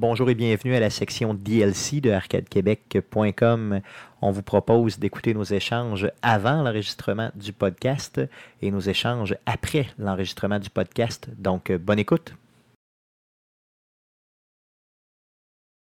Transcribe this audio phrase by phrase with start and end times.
[0.00, 3.82] Bonjour et bienvenue à la section DLC de arcadequebec.com.
[4.22, 8.18] On vous propose d'écouter nos échanges avant l'enregistrement du podcast
[8.62, 11.28] et nos échanges après l'enregistrement du podcast.
[11.36, 12.32] Donc, bonne écoute.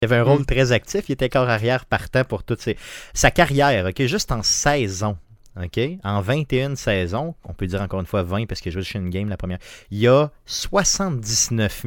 [0.03, 2.69] Il avait un rôle très actif, il était corps arrière partant pour toute
[3.15, 5.17] sa carrière, ok, juste en saison.
[5.63, 5.79] OK?
[6.03, 9.11] En 21 saisons, on peut dire encore une fois 20 parce que je chez une
[9.11, 9.59] game la première,
[9.93, 11.87] il y a 79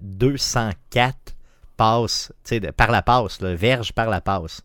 [0.00, 1.34] 204
[1.76, 2.32] passes,
[2.76, 4.62] par la passe, là, verges par la passe.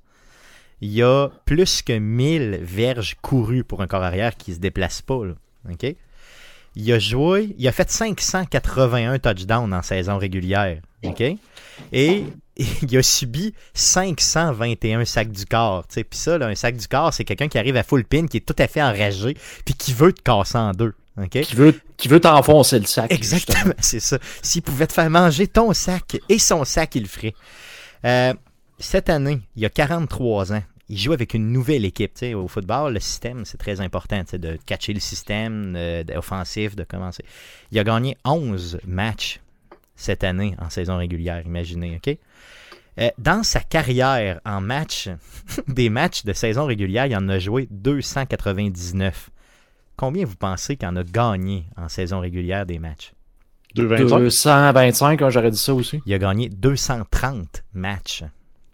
[0.82, 4.60] Il y a plus que 1000 verges courues pour un corps arrière qui ne se
[4.60, 5.22] déplace pas.
[6.76, 10.82] Il a joué, il a fait 581 touchdowns en saison régulière.
[11.92, 12.26] Et
[12.58, 15.86] il a subi 521 sacs du corps.
[15.88, 18.46] Puis ça, un sac du corps, c'est quelqu'un qui arrive à full pin, qui est
[18.46, 20.94] tout à fait enragé, puis qui veut te casser en deux.
[21.26, 23.12] Qui veut, qui veut t'enfoncer le sac.
[23.12, 24.20] Exactement, c'est ça.
[24.44, 27.34] S'il pouvait te faire manger ton sac et son sac, il le ferait.
[28.06, 28.34] Euh,
[28.78, 30.64] cette année, il a 43 ans.
[30.90, 32.14] Il joue avec une nouvelle équipe.
[32.36, 37.26] au football, le système, c'est très important de catcher le système euh, offensif, de commencer.
[37.72, 39.42] Il a gagné 11 matchs
[39.96, 42.16] cette année en saison régulière, imaginez, OK?
[43.00, 45.10] Euh, dans sa carrière en match,
[45.68, 49.30] des matchs de saison régulière, il en a joué 299.
[49.98, 53.14] Combien vous pensez qu'il en a gagné en saison régulière des matchs?
[53.76, 56.02] 225, j'aurais dit ça aussi.
[56.06, 58.24] Il a gagné 230 matchs.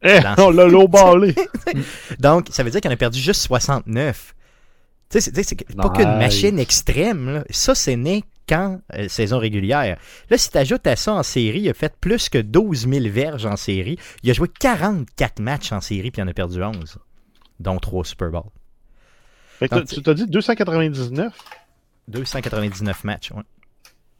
[0.04, 1.34] Eh, on l'a ballé.
[2.20, 4.36] Donc, ça veut dire qu'il en a perdu juste 69.
[5.10, 7.44] Tu sais, c'est pas qu'une machine extrême.
[7.50, 9.98] Ça, c'est né quand euh, saison régulière.
[10.30, 13.06] Là, si tu ajoutes à ça en série, il a fait plus que 12 000
[13.10, 13.98] verges en série.
[14.24, 16.98] Il a joué 44 matchs en série, puis il en a perdu 11,
[17.60, 18.32] dont 3 Super
[19.68, 21.34] Tu t'as dit 299
[22.08, 23.44] 299 matchs, oui.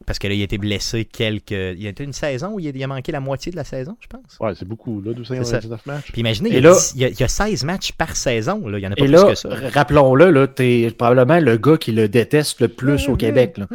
[0.06, 1.52] Parce que là, il a été blessé quelques.
[1.52, 3.96] Il y a été une saison où il a, manqué la moitié de la saison,
[4.02, 4.38] je pense.
[4.40, 6.12] Ouais, c'est beaucoup, là, 299 matchs.
[6.12, 8.80] Puis imaginez, il, y a, 16 matchs par saison, là.
[8.80, 9.50] Il y en a pas plus que ça.
[9.74, 13.68] Rappelons-le, là, t'es probablement le gars qui le déteste le plus au Québec, là.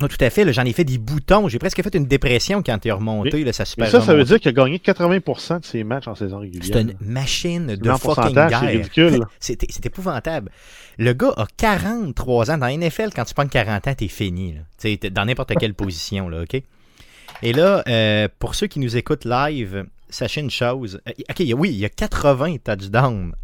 [0.00, 0.52] Non, tout à fait.
[0.52, 1.48] J'en ai fait des boutons.
[1.48, 3.44] J'ai presque fait une dépression quand il est remonté.
[3.44, 6.38] Là, ça, ça, ça veut dire qu'il a gagné 80% de ses matchs en saison
[6.38, 6.68] régulière.
[6.70, 8.50] C'est une machine de fucking guerre.
[8.60, 9.24] C'est ridicule.
[9.40, 10.50] C'est épouvantable.
[10.98, 12.58] Le gars a 43 ans.
[12.58, 14.54] Dans la NFL, quand tu prends 40 ans, t'es fini.
[14.54, 15.10] Là.
[15.10, 16.28] dans n'importe quelle position.
[16.28, 16.62] Là, OK?
[17.42, 21.00] Et là, euh, pour ceux qui nous écoutent live, sachez une chose.
[21.08, 23.34] Euh, OK, oui, il y a 80 touchdowns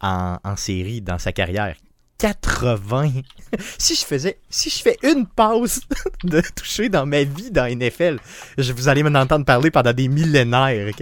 [0.00, 1.76] en, en série dans sa carrière.
[2.18, 3.12] 80.
[3.78, 5.80] si je faisais, si je fais une pause
[6.24, 8.18] de toucher dans ma vie dans NFL,
[8.58, 10.92] je, vous allez m'en entendre parler pendant des millénaires.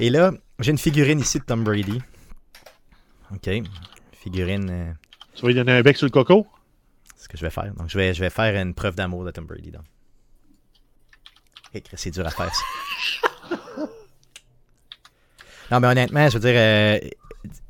[0.00, 2.00] Et là, j'ai une figurine ici de Tom Brady.
[3.32, 3.50] Ok,
[4.12, 4.68] figurine.
[4.70, 4.92] Euh,
[5.34, 6.46] tu vas lui donner un bec sur le coco?
[7.14, 7.72] C'est ce que je vais faire.
[7.74, 9.70] Donc, je vais, je vais faire une preuve d'amour de Tom Brady.
[9.70, 9.84] Donc.
[11.94, 12.64] c'est dur à faire ça.
[15.70, 16.98] non, mais honnêtement, je veux dire, euh,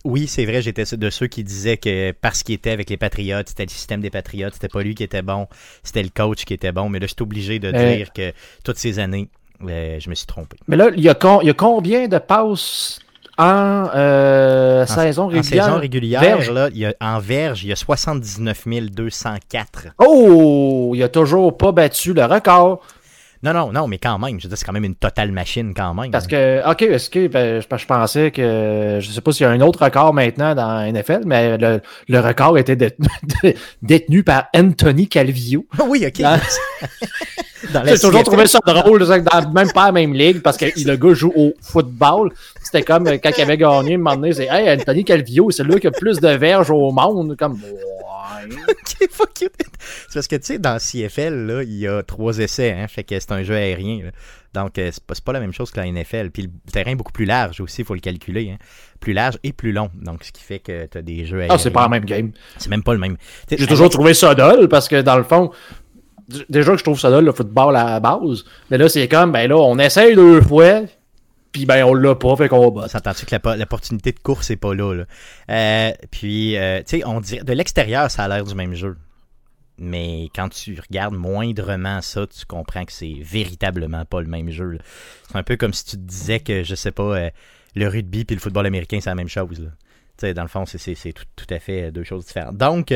[0.07, 3.49] oui, c'est vrai, j'étais de ceux qui disaient que parce qu'il était avec les Patriotes,
[3.49, 5.49] c'était le système des Patriotes, c'était pas lui qui était bon,
[5.83, 6.89] c'était le coach qui était bon.
[6.89, 8.33] Mais là, je suis obligé de euh, dire que
[8.65, 9.29] toutes ces années,
[9.67, 10.57] euh, je me suis trompé.
[10.69, 13.01] Mais là, il y a, il y a combien de passes
[13.37, 15.65] en, euh, saison régulière?
[15.65, 19.89] En saison régulière, Là, il y a, en verge, il y a 79 204.
[19.99, 22.81] Oh, il a toujours pas battu le record.
[23.43, 25.95] Non, non, non, mais quand même, je veux c'est quand même une totale machine quand
[25.95, 26.11] même.
[26.11, 29.51] Parce que, ok, est-ce que ben, je, pensais que, je sais pas s'il y a
[29.51, 32.77] un autre record maintenant dans NFL, mais le, le record était
[33.83, 35.67] détenu, par Anthony Calvillo.
[35.87, 36.27] oui, ok.
[37.85, 41.15] J'ai toujours trouvé ça drôle, dans, même pas la même ligue, parce que le gars
[41.15, 42.33] joue au football.
[42.63, 45.81] C'était comme quand il avait gagné, un moment donné, c'est Hey, Anthony Calvillo, c'est lui
[45.81, 47.37] qui a plus de verges au monde.
[47.39, 47.59] Comme,
[48.69, 49.49] ok, fuck you.
[50.09, 53.05] C'est parce que, tu sais, dans CFL, là, il y a trois essais, hein, fait
[53.05, 54.11] que c'est un jeu aérien.
[54.55, 56.31] Donc, euh, c'est pas, pas la même chose que la NFL.
[56.31, 58.51] Puis le terrain est beaucoup plus large aussi, il faut le calculer.
[58.51, 58.59] Hein.
[59.01, 59.91] Plus large et plus long.
[59.95, 61.55] Donc, ce qui fait que tu as des jeux aériens.
[61.55, 62.33] Ah, c'est pas la même game.
[62.57, 63.17] C'est même pas le même.
[63.51, 65.51] J'ai toujours trouvé ça dole parce que, dans le fond,
[66.49, 68.45] déjà que je trouve ça dole, le football à la base.
[68.71, 70.83] Mais là, c'est comme, ben là, on essaye deux fois,
[71.57, 72.87] puis ben on l'a pas, fait qu'on va.
[72.87, 75.05] S'entends-tu que l'opportunité de course n'est pas là,
[75.51, 78.99] euh, puis, euh, tu sais, on dirait, de l'extérieur, ça a l'air du même jeu.
[79.79, 84.77] Mais quand tu regardes moindrement ça, tu comprends que c'est véritablement pas le même jeu.
[85.29, 87.31] C'est un peu comme si tu te disais que, je sais pas, euh,
[87.75, 89.59] le rugby puis le football américain, c'est la même chose.
[89.59, 89.71] Là.
[90.19, 92.59] sais, dans le fond, c'est tout, tout, à fait deux choses différentes.
[92.59, 92.93] Donc,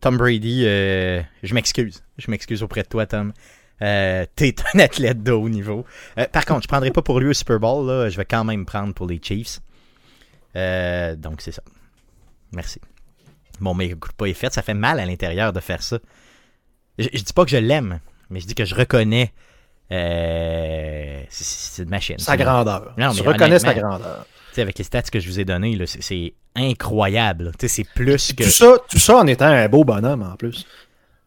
[0.00, 2.02] Tom Brady, je m'excuse.
[2.16, 3.34] Je m'excuse auprès de toi, Tom.
[3.82, 5.84] Euh, t'es un athlète de haut niveau.
[6.18, 7.86] Euh, par contre, je prendrai pas pour lui au Super Bowl.
[7.86, 8.08] Là.
[8.08, 9.60] Je vais quand même prendre pour les Chiefs.
[10.56, 11.62] Euh, donc, c'est ça.
[12.52, 12.80] Merci.
[13.60, 14.52] Bon, mais écoute, pas est fait.
[14.52, 15.98] Ça fait mal à l'intérieur de faire ça.
[16.98, 19.32] Je, dis pas que je l'aime, mais je dis que je reconnais
[19.90, 22.18] c'est une machine.
[22.18, 22.94] Sa grandeur.
[22.96, 24.24] Non, tu reconnais sa grandeur.
[24.56, 27.50] avec les stats que je vous ai donnés, c'est incroyable.
[27.66, 28.44] C'est plus que.
[28.44, 30.64] Tout ça, tout ça en étant un beau bonhomme en plus.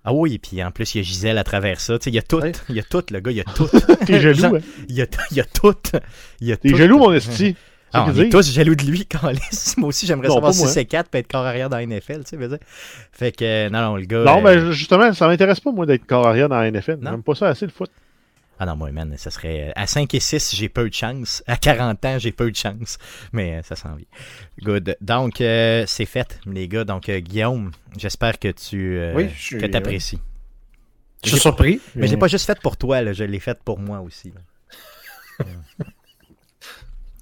[0.05, 1.97] Ah oui, puis en plus, il y a Gisèle à travers ça.
[2.05, 2.41] Il y a tout.
[2.69, 3.69] Il y a tout, le gars, il y a tout.
[4.05, 4.59] T'es jaloux, hein?
[4.89, 5.73] Il y a, il y a tout.
[5.81, 7.55] T'es jaloux, mon esti.
[7.95, 9.31] Ah, on est tous jaloux de lui, quand
[9.77, 12.37] Moi aussi, j'aimerais savoir si c'est 4 peut être corps arrière dans la NFL, tu
[12.37, 12.59] sais,
[13.11, 14.23] Fait que, non, non, le gars.
[14.23, 16.99] Non, mais justement, ça m'intéresse pas, moi, d'être corps arrière dans la NFL.
[17.03, 17.91] J'aime pas ça assez, le foot.
[18.59, 19.69] Ah non, moi, man, ça serait.
[19.69, 21.43] Euh, à 5 et 6, j'ai peu de chance.
[21.47, 22.97] À 40 ans, j'ai peu de chance.
[23.31, 24.05] Mais euh, ça s'en vient.
[24.61, 24.95] Good.
[25.01, 26.83] Donc, euh, c'est fait, les gars.
[26.83, 30.19] Donc, Guillaume, j'espère que tu oui, que apprécies.
[31.23, 31.81] Je suis surpris.
[31.95, 34.33] Mais, je l'ai pas juste fait pour toi, là, je l'ai fait pour moi aussi.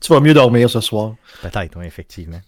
[0.02, 1.16] tu vas mieux dormir ce soir.
[1.42, 2.42] Peut-être, oui, effectivement.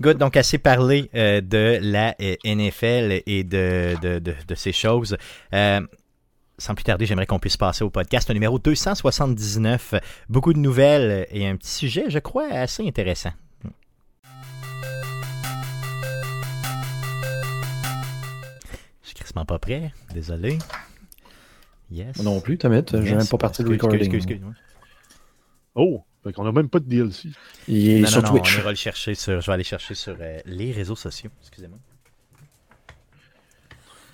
[0.00, 2.14] Good, donc assez parlé de la
[2.44, 5.16] NFL et de, de, de, ces choses
[6.58, 9.94] sans plus tarder, j'aimerais qu'on puisse passer au podcast numéro 279.
[10.28, 13.32] Beaucoup de nouvelles et un petit sujet, je crois, assez intéressant.
[19.02, 20.58] Je suis quasiment pas prêt, désolé.
[21.90, 22.20] Yes.
[22.22, 24.00] non plus, Thomas, je n'ai même pas parti de recording.
[24.00, 24.62] Excuse, excuse, excuse,
[25.76, 26.04] oh,
[26.36, 27.28] on n'a même pas de DLC.
[27.68, 28.56] Il est non, sur non, Twitch.
[28.56, 31.30] on ira le chercher sur, je vais aller chercher sur euh, les réseaux sociaux.
[31.42, 31.78] Excusez-moi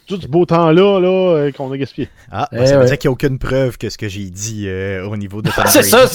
[0.06, 2.08] tout ce beau temps-là là, euh, qu'on a gaspillé.
[2.30, 4.64] Ah, eh ça veut dire qu'il n'y a aucune preuve que ce que j'ai dit
[4.68, 6.06] euh, au niveau de C'est ça,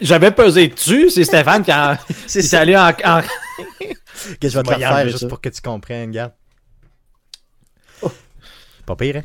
[0.00, 1.98] j'avais pesé dessus, c'est Stéphane qui a...
[2.26, 2.88] c'est allé en...
[2.88, 3.22] en...
[4.40, 6.32] que je vais te faire juste pour que tu comprennes, regarde?
[8.02, 8.10] Oh.
[8.86, 9.24] Pas pire, hein?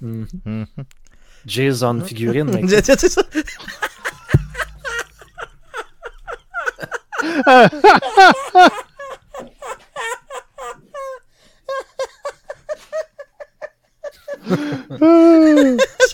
[0.00, 0.66] Mm -hmm.
[1.46, 2.68] Jason figurine.
[2.68, 3.22] c'est ça.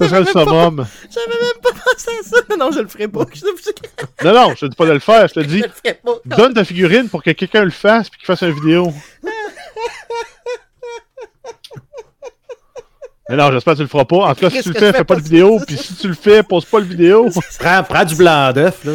[0.08, 0.86] Ça serait le summum.
[1.10, 2.56] J'avais même pas pensé à ça.
[2.56, 3.24] Non, je le ferai pas.
[4.24, 5.28] non, non, je te dis pas de le faire.
[5.28, 5.64] Je te dis,
[6.24, 8.92] donne ta figurine pour que quelqu'un le fasse puis qu'il fasse une vidéo.
[13.28, 14.28] Mais non, j'espère que tu le feras pas.
[14.28, 15.58] En tout cas, si tu le fais, fais pas de vidéo.
[15.66, 17.28] Puis si tu le fais, pose pas le vidéo.
[17.58, 18.92] prends, prends du blanc d'œuf, là.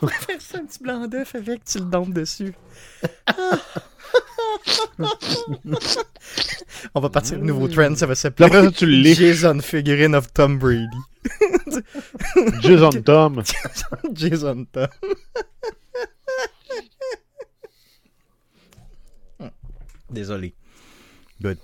[0.00, 2.54] On va faire ça un petit blanc d'œuf avec, tu le donnes dessus.
[6.94, 10.86] On va partir un nouveau trend, ça va s'appeler Jason Figurine of Tom Brady.
[12.62, 13.42] Jason Tom.
[14.12, 14.88] Jason Tom.
[20.10, 20.54] Désolé.
[21.40, 21.58] Good.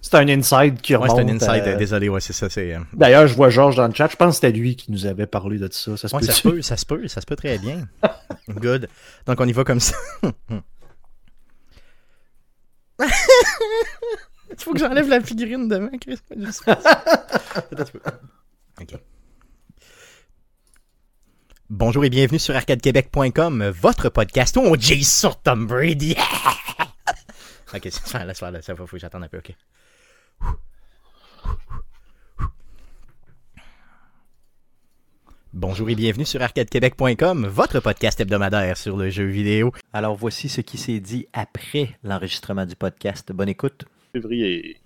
[0.00, 1.16] C'est un inside qui remonte.
[1.16, 2.46] Ouais, c'est un inside, euh, désolé, ouais, c'est ça.
[2.56, 5.04] Euh, D'ailleurs, je vois Georges dans le chat, je pense que c'était lui qui nous
[5.04, 5.96] avait parlé de ça.
[5.96, 7.88] Ça se, peut, ça, se peut, ça se peut, ça se peut très bien.
[8.48, 8.88] Good.
[9.26, 9.96] Donc on y va comme ça.
[13.00, 13.06] Il
[14.58, 16.18] faut que j'enlève la figurine demain, Chris.
[18.80, 18.94] ok.
[21.70, 26.16] Bonjour et bienvenue sur arcadequebec.com, votre podcast où on jase sur Tom Brady.
[27.74, 29.54] ok, laisse faire, laisse faire, laisse faire, faut que j'attende un peu, ok.
[35.60, 39.72] Bonjour et bienvenue sur arcadequebec.com, votre podcast hebdomadaire sur le jeu vidéo.
[39.92, 43.32] Alors voici ce qui s'est dit après l'enregistrement du podcast.
[43.32, 43.84] Bonne écoute.
[44.12, 44.76] Février.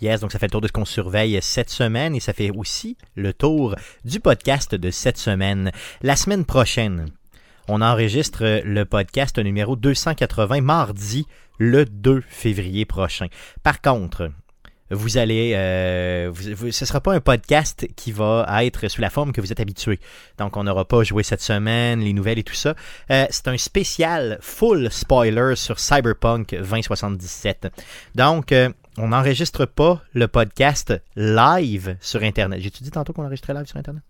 [0.00, 2.50] Yes, donc ça fait le tour de ce qu'on surveille cette semaine et ça fait
[2.50, 5.70] aussi le tour du podcast de cette semaine.
[6.00, 7.10] La semaine prochaine,
[7.68, 11.26] on enregistre le podcast numéro 280 mardi
[11.58, 13.26] le 2 février prochain.
[13.62, 14.30] Par contre,
[14.92, 19.32] vous allez, euh, ce ne sera pas un podcast qui va être sous la forme
[19.32, 19.98] que vous êtes habitué.
[20.38, 22.74] Donc, on n'aura pas joué cette semaine, les nouvelles et tout ça.
[23.10, 27.68] Euh, c'est un spécial full spoiler sur Cyberpunk 2077.
[28.14, 28.68] Donc, euh,
[28.98, 32.60] on n'enregistre pas le podcast live sur Internet.
[32.60, 34.02] J'ai-tu dit tantôt qu'on enregistrait live sur Internet?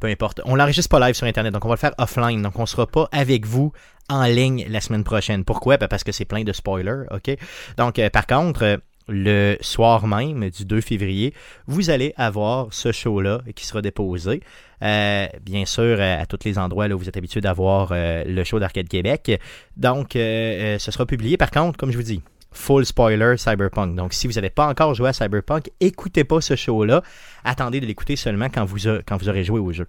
[0.00, 0.40] Peu importe.
[0.44, 2.42] On l'enregistre pas live sur Internet, donc on va le faire offline.
[2.42, 3.72] Donc, on sera pas avec vous
[4.08, 5.44] en ligne la semaine prochaine.
[5.44, 5.76] Pourquoi?
[5.76, 7.36] Ben, parce que c'est plein de spoilers, OK?
[7.76, 11.34] Donc, par contre, le soir même du 2 février,
[11.66, 14.40] vous allez avoir ce show-là qui sera déposé.
[14.82, 18.58] Euh, bien sûr, à, tous les endroits où vous êtes habitué d'avoir euh, le show
[18.60, 19.40] d'Arcade Québec.
[19.76, 21.36] Donc, euh, ce sera publié.
[21.36, 22.22] Par contre, comme je vous dis,
[22.58, 23.94] full spoiler Cyberpunk.
[23.94, 27.02] Donc, si vous n'avez pas encore joué à Cyberpunk, écoutez pas ce show-là.
[27.44, 29.86] Attendez de l'écouter seulement quand vous, aurez joué au jeu.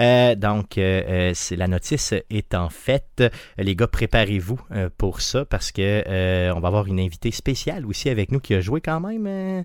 [0.00, 3.22] Euh, donc, euh, euh la notice est en fait.
[3.56, 4.60] Les gars, préparez-vous
[4.98, 8.60] pour ça parce que on va avoir une invitée spéciale aussi avec nous qui a
[8.60, 9.64] joué quand même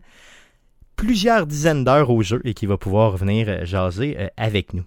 [0.96, 4.84] plusieurs dizaines d'heures au jeu et qui va pouvoir venir jaser avec nous.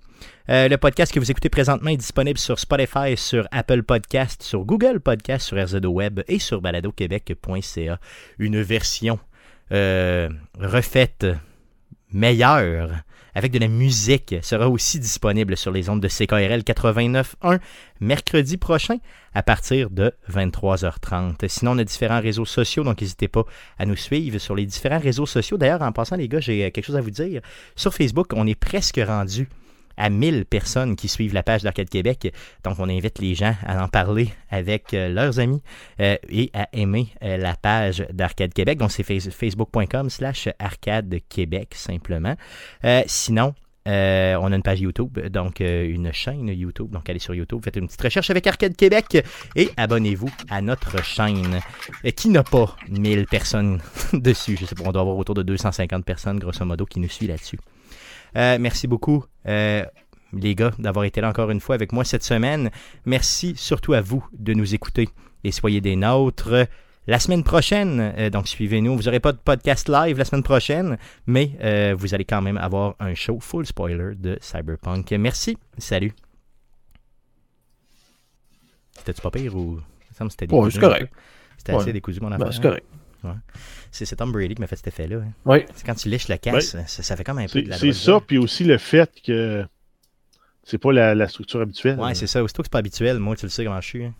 [0.48, 5.00] le podcast que vous écoutez présentement est disponible sur Spotify, sur Apple Podcast, sur Google
[5.00, 8.00] Podcast, sur RZO Web et sur baladoquebec.ca.
[8.38, 9.18] Une version
[9.70, 11.26] refaite
[12.12, 13.02] meilleur
[13.38, 17.60] avec de la musique sera aussi disponible sur les ondes de CKRL 89.1
[18.00, 18.96] mercredi prochain
[19.32, 21.46] à partir de 23h30.
[21.46, 23.44] Sinon, on a différents réseaux sociaux, donc n'hésitez pas
[23.78, 25.56] à nous suivre sur les différents réseaux sociaux.
[25.56, 27.40] D'ailleurs, en passant, les gars, j'ai quelque chose à vous dire.
[27.76, 29.48] Sur Facebook, on est presque rendu
[29.98, 32.32] à 1000 personnes qui suivent la page d'Arcade Québec.
[32.64, 35.62] Donc, on invite les gens à en parler avec euh, leurs amis
[36.00, 38.78] euh, et à aimer euh, la page d'Arcade Québec.
[38.78, 42.36] Donc, c'est facebook.com slash Arcade Québec, simplement.
[43.06, 43.54] sinon,
[43.86, 46.90] on a une page YouTube, donc une chaîne YouTube.
[46.90, 49.24] Donc allez sur YouTube, faites une petite recherche avec Arcade Québec
[49.56, 51.60] et abonnez-vous à notre chaîne
[52.14, 53.80] qui n'a pas 1000 personnes
[54.12, 54.58] dessus.
[54.60, 57.30] Je sais pas, on doit avoir autour de 250 personnes grosso modo qui nous suivent
[57.30, 57.58] là-dessus.
[58.36, 59.84] Euh, merci beaucoup, euh,
[60.32, 62.70] les gars, d'avoir été là encore une fois avec moi cette semaine.
[63.06, 65.08] Merci surtout à vous de nous écouter
[65.44, 66.66] et soyez des nôtres.
[67.06, 68.96] La semaine prochaine, euh, donc suivez-nous.
[68.96, 72.96] Vous n'aurez pas de podcast live la semaine prochaine, mais vous allez quand même avoir
[73.00, 75.10] un show full spoiler de Cyberpunk.
[75.12, 75.56] Merci.
[75.78, 76.12] Salut.
[78.98, 79.78] C'était-tu pas pire ou?
[80.12, 81.12] Ça me c'était ouais, c'est correct.
[81.56, 82.84] C'était assez décousu, mon ben, c'est correct.
[83.24, 83.32] Ouais.
[83.90, 85.16] C'est Tom Brady qui m'a fait cet effet-là.
[85.16, 85.32] Hein.
[85.44, 85.58] Oui.
[85.74, 88.20] C'est quand tu lèches la casse, ça, fait comme un peu de la C'est ça,
[88.24, 89.64] puis aussi le fait que
[90.64, 91.98] c'est pas la, structure habituelle.
[91.98, 92.42] Ouais, c'est ça.
[92.42, 94.04] Aussitôt que c'est pas habituel, moi, tu le sais comment je suis.
[94.04, 94.14] Hein.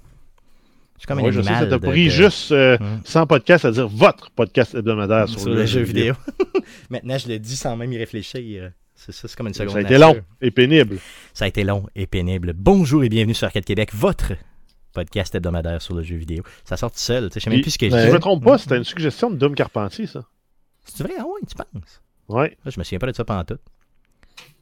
[0.95, 1.45] Je suis comme un ouais, animal.
[1.45, 3.01] Je sais, ça t'a pris juste euh, hum.
[3.05, 6.15] sans podcast à dire votre podcast hebdomadaire sur, le, jeu vidéo.
[6.91, 8.73] Maintenant, je l'ai dit sans même y réfléchir.
[8.97, 9.75] C'est ça, c'est comme une seconde.
[9.75, 10.99] Ça a été long et pénible.
[11.33, 12.53] Ça a été long et pénible.
[12.53, 14.33] Bonjour et bienvenue sur Arcade Québec, votre
[14.93, 16.43] podcast hebdomadaire sur le jeu vidéo.
[16.65, 17.31] Ça sort tout seul.
[17.35, 18.03] Je sais même plus ce que je dis.
[18.03, 20.25] Je me trompe pas, c'était une suggestion de Dom Carpentier, ça.
[20.85, 21.15] C'est vrai?
[21.19, 22.03] Ah ouais, tu penses?
[22.29, 22.57] Ouais.
[22.67, 23.59] je me souviens pas de ça pendant tout.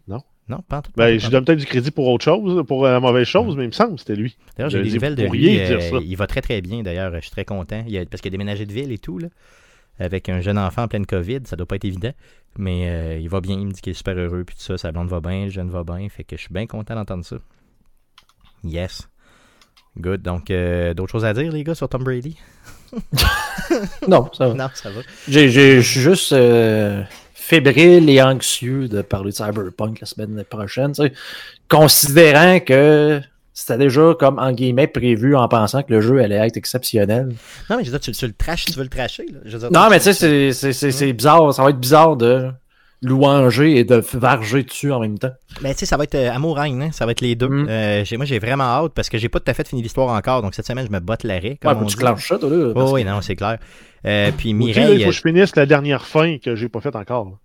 [0.08, 0.22] Non.
[0.48, 0.92] Non, pas en tout.
[0.96, 3.68] Ben, je donne peut-être du crédit pour autre chose, pour la mauvaise chose, mais il
[3.68, 4.36] me semble que c'était lui.
[4.56, 5.58] D'ailleurs, j'ai des nouvelles de lui.
[5.58, 7.12] Euh, il va très très bien, d'ailleurs.
[7.14, 7.82] Je suis très content.
[7.88, 9.28] Il a, parce qu'il a déménagé de ville et tout, là.
[9.98, 12.12] Avec un jeune enfant en pleine COVID, ça doit pas être évident.
[12.58, 14.78] Mais euh, il va bien, il me dit qu'il est super heureux, puis tout ça,
[14.78, 16.08] sa blonde va bien, le jeune va bien.
[16.08, 17.36] Fait que je suis bien content d'entendre ça.
[18.62, 19.08] Yes.
[19.98, 20.22] Good.
[20.22, 22.36] Donc, euh, d'autres choses à dire, les gars, sur Tom Brady?
[24.08, 24.54] non, ça va.
[24.54, 25.00] Non, ça va.
[25.28, 27.02] Je suis juste euh,
[27.34, 30.92] fébrile et anxieux de parler de Cyberpunk la semaine prochaine,
[31.68, 33.20] considérant que
[33.54, 37.34] c'était déjà comme en guillemets prévu en pensant que le jeu allait être exceptionnel.
[37.70, 39.26] Non, mais je veux dire, tu, le traches, tu veux le tracher.
[39.32, 39.70] Là.
[39.70, 41.54] non, mais tu sais, c'est bizarre.
[41.54, 42.50] Ça va être bizarre de
[43.02, 45.32] louanger et de varger dessus en même temps.
[45.62, 46.90] Mais tu sais, ça va être euh, amour hein?
[46.92, 47.48] ça va être les deux.
[47.48, 47.66] Mm.
[47.68, 50.42] Euh, moi, j'ai vraiment hâte parce que j'ai pas tout à fait fini l'histoire encore,
[50.42, 51.58] donc cette semaine, je me botte l'arrêt.
[51.64, 52.72] Ouais, tu clenches ça, toi, là.
[52.74, 53.58] Oh, oui, non, c'est clair.
[54.06, 54.96] Euh, puis Mireille.
[54.96, 57.38] il faut que je finisse la dernière fin que j'ai pas faite encore.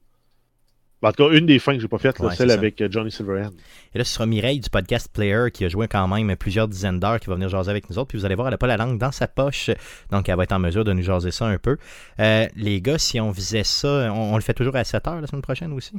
[1.04, 3.52] En tout cas, une des fins que j'ai pas faites, celle avec euh, Johnny Silverhand.
[3.94, 7.00] Et là, ce sera Mireille du podcast Player qui a joué quand même plusieurs dizaines
[7.00, 8.10] d'heures qui va venir jaser avec nous autres.
[8.10, 9.72] Puis vous allez voir, elle n'a pas la langue dans sa poche.
[10.12, 11.78] Donc, elle va être en mesure de nous jaser ça un peu.
[12.20, 15.28] Euh, les gars, si on faisait ça, on, le fait toujours à 7 heures la
[15.28, 15.94] semaine prochaine aussi?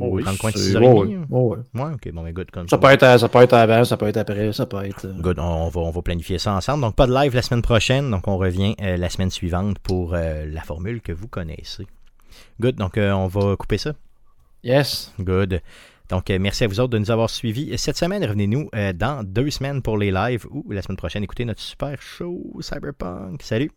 [0.00, 2.50] Oh oui, dans le coin de 6 h ouais, ok, bon, mais good.
[2.52, 4.84] Comme ça, ça, peut être, ça peut être avant, ça peut être après, ça peut
[4.84, 5.06] être.
[5.06, 6.82] Euh, good, on va, on va planifier ça ensemble.
[6.82, 10.62] Donc, pas de live la semaine prochaine, donc on revient la semaine suivante pour la
[10.62, 11.86] formule que vous connaissez.
[12.60, 13.94] Good, donc on va couper ça.
[14.62, 15.12] Yes.
[15.20, 15.62] Good.
[16.08, 17.76] Donc, euh, merci à vous autres de nous avoir suivis.
[17.76, 21.44] Cette semaine, revenez-nous euh, dans deux semaines pour les lives ou la semaine prochaine, écoutez
[21.44, 23.42] notre super show Cyberpunk.
[23.42, 23.70] Salut!